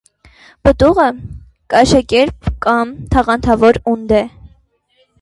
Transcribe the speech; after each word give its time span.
Պտուղը 0.67 1.05
կաշեկերպ 1.75 2.51
կամ 2.67 2.97
թաղանթավոր 3.15 3.83
ունդ 3.97 4.19
է։ 4.25 4.27